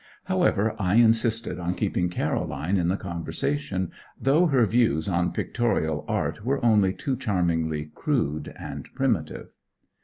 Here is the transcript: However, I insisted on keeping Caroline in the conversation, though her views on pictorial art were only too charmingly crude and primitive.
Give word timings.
However, 0.23 0.75
I 0.79 0.95
insisted 0.95 1.59
on 1.59 1.75
keeping 1.75 2.09
Caroline 2.09 2.77
in 2.77 2.87
the 2.87 2.97
conversation, 2.97 3.91
though 4.19 4.47
her 4.47 4.65
views 4.65 5.07
on 5.07 5.31
pictorial 5.31 6.05
art 6.07 6.43
were 6.43 6.65
only 6.65 6.91
too 6.91 7.15
charmingly 7.15 7.91
crude 7.93 8.51
and 8.57 8.89
primitive. 8.95 9.49